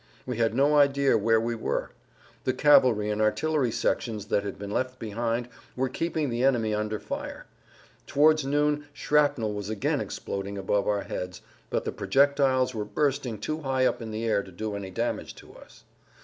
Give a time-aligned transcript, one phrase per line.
[0.25, 1.91] We had no idea where we were.
[2.43, 6.99] The cavalry and artillery sections that had been left behind were keeping the enemy under
[6.99, 7.45] fire.
[8.07, 13.61] Towards noon shrapnel was again exploding above our heads, but the projectiles were bursting too
[13.61, 15.83] high up in the air to do any damage to us.